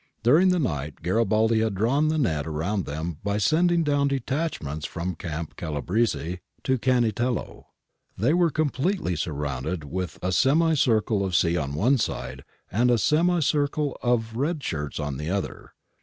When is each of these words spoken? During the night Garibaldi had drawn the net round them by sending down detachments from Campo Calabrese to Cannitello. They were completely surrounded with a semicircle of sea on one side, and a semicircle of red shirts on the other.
During 0.23 0.49
the 0.49 0.57
night 0.57 1.03
Garibaldi 1.03 1.59
had 1.59 1.75
drawn 1.75 2.07
the 2.07 2.17
net 2.17 2.47
round 2.47 2.85
them 2.85 3.19
by 3.23 3.37
sending 3.37 3.83
down 3.83 4.07
detachments 4.07 4.87
from 4.87 5.13
Campo 5.13 5.53
Calabrese 5.55 6.39
to 6.63 6.79
Cannitello. 6.79 7.67
They 8.17 8.33
were 8.33 8.49
completely 8.49 9.15
surrounded 9.15 9.83
with 9.83 10.17
a 10.23 10.31
semicircle 10.31 11.23
of 11.23 11.35
sea 11.35 11.55
on 11.55 11.75
one 11.75 11.99
side, 11.99 12.43
and 12.71 12.89
a 12.89 12.97
semicircle 12.97 13.95
of 14.01 14.35
red 14.35 14.63
shirts 14.63 14.99
on 14.99 15.17
the 15.17 15.29
other. 15.29 15.73